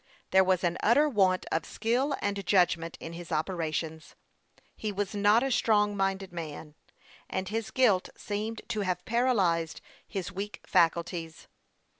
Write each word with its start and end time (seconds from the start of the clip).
There 0.31 0.43
was 0.43 0.63
an 0.63 0.79
utter 0.81 1.07
want 1.07 1.45
of 1.51 1.63
skill 1.63 2.15
and 2.23 2.43
judgment 2.43 2.97
in 2.99 3.13
his 3.13 3.31
operations. 3.31 4.15
He 4.75 4.91
was 4.91 5.13
not 5.13 5.43
a 5.43 5.51
strong 5.51 5.95
minded 5.95 6.33
man, 6.33 6.73
and 7.29 7.47
his 7.49 7.69
guilt 7.69 8.09
seemed 8.17 8.63
to 8.69 8.79
have 8.81 9.05
paralyzed 9.05 9.79
his 10.07 10.31
weak 10.31 10.59
faculties. 10.65 11.47